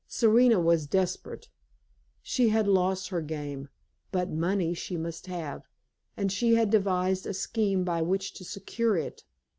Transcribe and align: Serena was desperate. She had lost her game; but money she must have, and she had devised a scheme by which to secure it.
Serena 0.07 0.59
was 0.59 0.87
desperate. 0.87 1.47
She 2.23 2.49
had 2.49 2.67
lost 2.67 3.09
her 3.09 3.21
game; 3.21 3.69
but 4.11 4.31
money 4.31 4.73
she 4.73 4.97
must 4.97 5.27
have, 5.27 5.67
and 6.17 6.31
she 6.31 6.55
had 6.55 6.71
devised 6.71 7.27
a 7.27 7.35
scheme 7.35 7.83
by 7.83 8.01
which 8.01 8.33
to 8.33 8.43
secure 8.43 8.97
it. 8.97 9.21